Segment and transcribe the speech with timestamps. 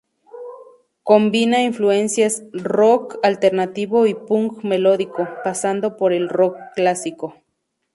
[1.03, 7.35] Combina influencias rock alternativo y punk melódico, pasando por el rock clásico.